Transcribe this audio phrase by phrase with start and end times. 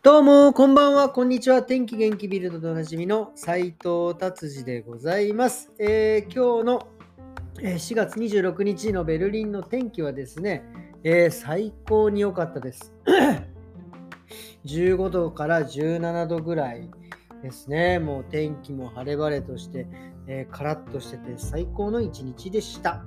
[0.00, 1.60] どうも、こんばんは、こんにちは。
[1.60, 5.72] 天気元気ビルドでおなじみの斉藤達治でございます。
[5.76, 6.88] えー今日の
[7.60, 10.62] え4月26日のベルリンの天気はですね、
[11.02, 12.94] えー最高に良かったです。
[14.66, 16.88] 15度から17度ぐらい
[17.42, 17.98] ですね。
[17.98, 19.88] もう天気も晴れ晴れとして、
[20.28, 23.04] えーカラッとしてて最高の一日でした。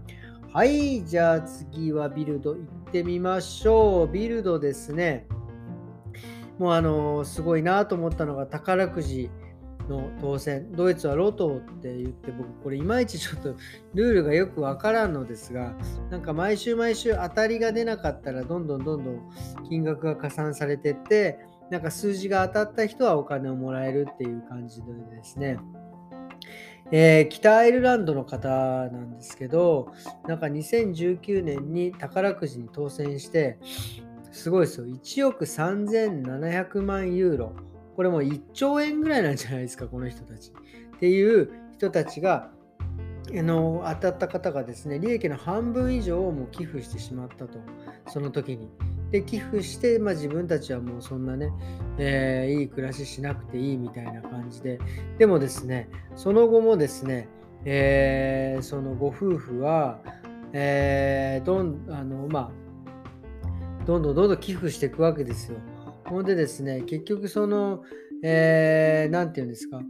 [0.53, 4.07] はい、じゃあ次はビルド行ってみましょう。
[4.11, 5.25] ビルドですね。
[6.57, 9.29] もうあのすごいなと思ったのが宝くじ
[9.89, 10.71] の当選。
[10.71, 13.55] ドイツはロトって言って僕これいまいちちょっと
[13.93, 15.73] ルールがよくわからんのですが
[16.09, 19.19] なんか毎週毎週当たりが出なかったらどんどんどんどん
[19.67, 25.57] 金額が加算されてってなんか数字が当たった人はお金をもらえるっていう感じでですね。
[26.93, 29.93] えー北アイルランドの方なんですけど
[30.27, 33.57] なんか2019年に宝くじに当選して
[34.31, 34.85] すごいですよ。
[34.85, 37.53] 1億3700万ユーロ。
[37.95, 40.51] これもう1兆円ぐらいなんじゃないですか、この人たち。
[40.95, 42.51] っていう人たちが、
[43.29, 47.59] あの当たった方がですね、利益の半分以上をもう寄付してしまったと、
[48.07, 48.69] その時に。
[49.11, 51.51] で、寄付して、まあ、自分たちはもうそんなね、
[51.97, 54.79] えーいい暮らししなくていいみたいな感じで、
[55.17, 57.27] でもですね、その後もですね、
[57.65, 59.99] えーそのご夫婦は、
[60.53, 62.60] えーどんあのまあ、
[63.85, 65.57] どんどんどんどん寄付していくわけですよ。
[66.05, 67.83] ほんでですね、結局その、
[68.23, 69.81] えー、て言うんですか、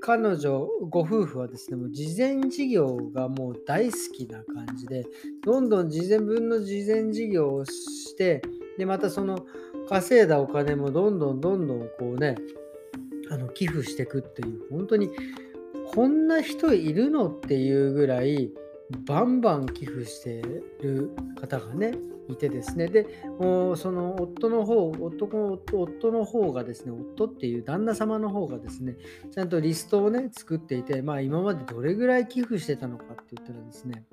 [0.00, 5.04] 彼女、ご夫婦はですね、もう事前事業がもう大好きな感じで、
[5.42, 8.42] どんどん事前分の事前事業をして、
[8.78, 9.46] で、またその
[9.88, 12.36] 稼いだお金もどんどんどんどんこうね、
[13.30, 15.10] あの寄付していくっていう、本当に
[15.94, 18.52] こんな人いるのっていうぐらい、
[19.06, 20.42] バンバン寄付して
[20.82, 21.92] る方がね、
[22.28, 23.06] いてですね、で、
[23.38, 25.26] その夫の方、夫
[25.72, 28.96] 夫の方がですね、夫っていう旦那様の方がですね、
[29.30, 34.04] ちゃんとリストをね、作っていて、まあ今までどれぐらい寄付してたのかって言ったらですね、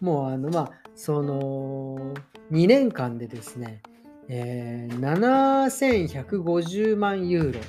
[0.00, 2.14] もうあの、まあ、その、
[2.50, 3.82] 2年間でですね、
[4.28, 7.60] えー7150万ユーロ、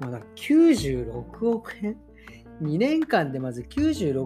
[0.00, 1.96] まだ96億円
[2.62, 4.22] 2年間でまず96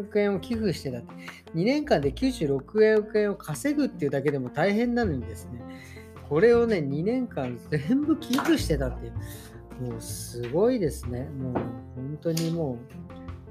[0.00, 1.14] 億円を寄付してたって、
[1.54, 5.60] 2年間で96億円を稼ぐっていうだけでも大変なのにですね、
[6.28, 11.28] これをね、2年間全部寄付してたっていう、もうすごいですね。
[11.38, 12.78] もう本当にも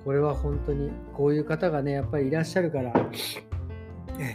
[0.02, 2.94] う、これは本当にこういう方がね、やっぱりいらっしゃるから、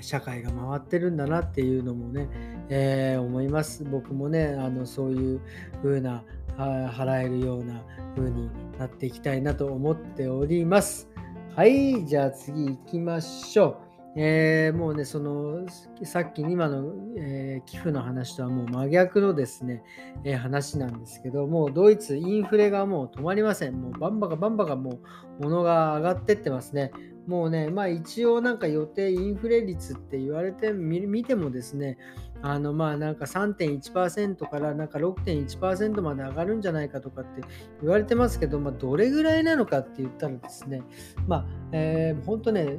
[0.01, 2.29] 社会が回ってるんだなっていうのもね、
[2.69, 3.85] えー思います。
[3.85, 5.41] 僕もね、あのそういう
[5.83, 6.25] 風な
[6.59, 7.83] 払えるような
[8.17, 11.09] 風になっていきたいなと思っております。
[11.55, 13.88] はい、じゃあ次行きましょう。
[14.21, 15.65] えーもうね、その
[16.03, 19.85] さっき今の、えー寄付の話とはもう真逆のですね、
[20.25, 23.81] えー話なんですけど、もうドイツインフレがもう止まりません。
[23.81, 25.01] もうバンバカバンバカもう
[25.41, 26.91] 物が上がってってますね。
[27.29, 31.97] もうね、まあ一応なんか予定インフレ率って言われてみてもですね、
[32.43, 37.43] あのまあなんか3.1%からなんか6.1%まで上がるんじゃないかとかって
[37.83, 40.83] 言われてますけど、まあどれぐらいなのかって言ったらですね、
[41.29, 42.79] まあ、えー、本当ね、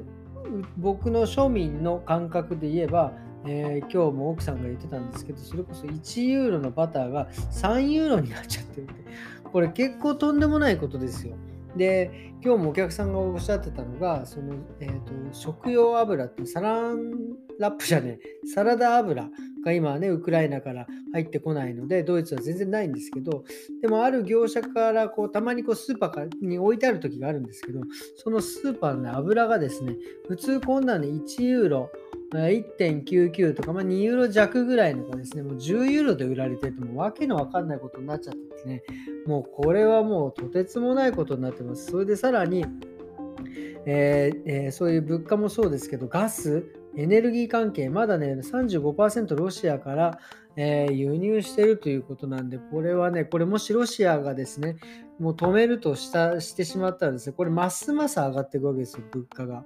[0.77, 3.13] 僕の庶民の感覚で言えば、
[3.45, 8.94] えー今日も奥さんが言ってたんですけど、それこそ1ユーロのバターが3ユーロになっちゃってるって、
[9.44, 11.35] これ結構とんでもないことですよ。
[11.79, 17.12] で、今日もお客さんがおっしゃってたのが、その、えーと食用油ってサラン
[17.59, 19.29] ラップじゃねえ、サラダ油
[19.63, 23.44] が今はね、ウクライナから入ってこないので、ドイツは全然ないんですけど、
[23.81, 27.81] でもある業者からこうたまにこうスーパーに置いてある時があるんですけど、
[28.18, 29.95] そのスーパーの、油がですね、
[30.28, 31.89] 普通こんなの1ユーロ、
[32.31, 38.84] 1.99とか、まあ、2ユーロ弱ぐらいのがですね、もう10ユーロで売られててもわけのわかんないことになっちゃってですね、
[39.25, 41.88] もうこれはもうとてつもないことになってます。
[41.88, 42.66] それでさらに、
[43.85, 50.19] えーえーそういう物価もそうですけど、ガス、エネルギー関係、まだね、35%ロシアから、
[50.56, 54.77] えー輸入してるということなんで、これはね、これもしロシアがですね、
[55.19, 59.65] もう止めるとしたしてしまったらですね、これますます上がっていくわけですよ、物価が。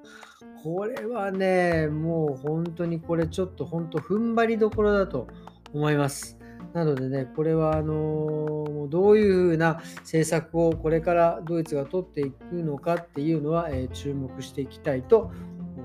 [0.64, 5.28] これはね、もう本当にこれちょっと本当踏ん張りどころだと
[5.74, 6.40] 思います。
[6.72, 15.32] なのでね、これはあのーどういうふうな政策をこれからドイツが取っていくのかっていうのは、えー注目していきたいと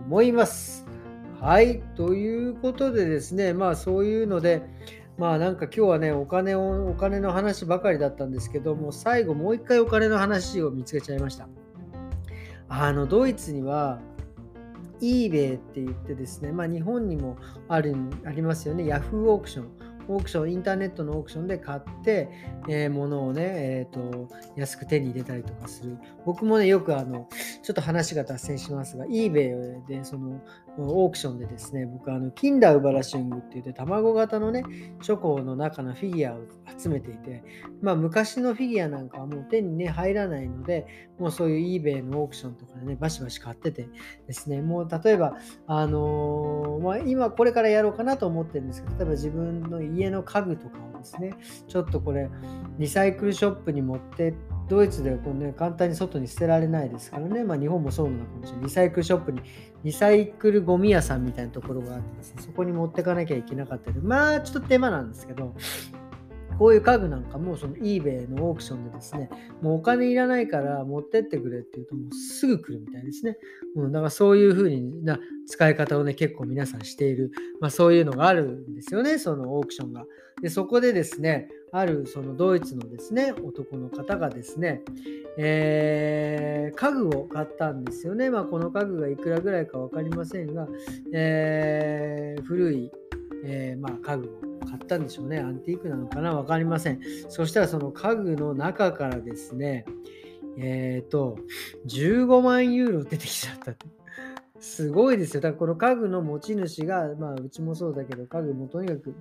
[0.07, 0.87] 思います。
[1.41, 4.63] はい、ということでですね、まあそういうので、
[5.17, 11.49] まあなんか今日はね、お金を、お金の話ばかりだったんですけども、最後もう一回お金の話を見つけちゃいました。
[12.69, 13.99] あの、ドイツには、
[15.01, 17.37] eBay って言ってですね、まあ日本にも
[17.69, 19.88] あるありますよね、Yahoo オークション。
[20.09, 22.29] オークション、インターネットのオークションで買って、
[22.69, 25.99] えー、物をね、えーと、安く手に入れたりとかする。
[26.25, 27.29] 僕もね、よくあの、
[27.63, 30.41] ちょっと話が脱線しますが、eBay でその
[30.79, 34.63] オークションでですね、僕あの、キンダウバラシングって言って、卵型のね、
[35.03, 36.41] チョコの中のフィギュアを
[36.79, 37.43] 集めていて、
[37.83, 40.87] まあ昔のフィギュアなんかはもう手にね、入らないので、
[41.19, 43.89] もうそういう eBay のオークションとかでね、バシバシ買ってて
[44.27, 51.35] ですね、もう例えば、あのー、まあ、今これからやろうかなと思ってるんですけど、例えば自分の家の家具とかをですね、
[51.67, 52.29] ちょっとこれ、
[52.79, 54.35] リサイクルショップに持って
[54.69, 58.65] ドイツではこう、ね、簡単に外に捨てられないですからね、まあ、日本もそうなのかもしれない。
[58.65, 59.41] リサイクルショップに、
[59.85, 65.55] リサイクルゴミ屋さんみたいなところがあってですね、そこに持ってかなきゃいけなかったり、まあちょっと手間なんですけど、
[66.59, 69.31] こういう家具なんかもその eBay のオークションでですね、
[69.63, 73.39] もうお金いらないから持ってってくれって言うともうすぐ来るみたいですね。
[73.77, 80.05] うん、だからそういう風な使い方をね、結構皆さんしている、まあそういうのがあるんですよね、そのオークションが。
[80.43, 84.83] で、そこでですね、あるそのドイツのですね、男の方がですね、
[85.37, 88.31] えー、家具を買ったんですよね。
[88.31, 90.67] まあこの家具がいくらぐらいか分かりませんが、
[91.13, 92.91] えー、古い、
[93.45, 95.39] えー、まあ家具を買ったんでしょうね。
[95.39, 96.35] アンティークなのかな？
[96.35, 97.01] 分かりません。
[97.29, 99.85] そしたらその家具の中からですね、
[100.59, 101.39] えっ、ー、と、
[101.87, 103.75] 15万ユーロ出てきちゃった。
[104.61, 105.41] すごいですよ。
[105.41, 109.15] だからこの家具の持ち主が、まあうちもそうだけど、家具もとにかく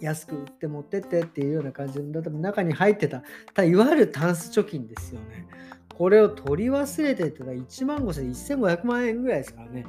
[0.00, 3.22] 安く売って持ってってっていうような感じで、中に入ってた、
[3.54, 5.46] たいわゆるタンス貯金ですよね。
[5.94, 9.86] これを取り忘れてってたら1万5000、1500万円ぐらいですからね。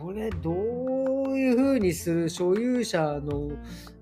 [0.00, 0.52] これど
[1.82, 3.50] にする所有者の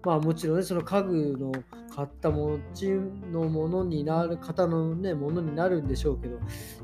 [0.05, 1.53] まあもちろんねその家具の
[1.95, 2.89] 買った持ち
[3.33, 6.39] のものになる方のねものになるんでしょうけど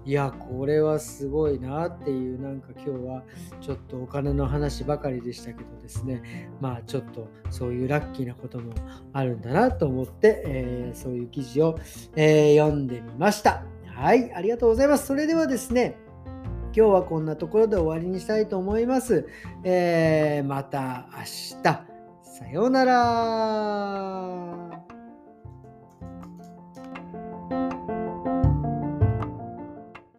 [0.05, 3.23] いやこれはすごいなっていうなんか今日は
[3.61, 6.51] ちょっとお金の話ばかりでしたけどですね。
[6.61, 8.75] まあちょっとそういうラッキーなことも
[9.13, 11.79] あるんだなと思って、えー、そういう記事を、
[12.17, 13.63] えー、読んでみました。
[13.87, 15.07] はいありがとうございます。
[15.07, 15.97] それではですね
[16.77, 19.27] 今日はこんなところで終わりにしたいと思います。
[19.65, 21.63] えー、また明日。
[22.23, 24.66] さようなら。